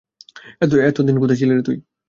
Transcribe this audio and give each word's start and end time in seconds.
এতদিন 0.83 1.15
কোথায় 1.19 1.39
ছিলি 1.39 1.53
তুই? 1.59 1.77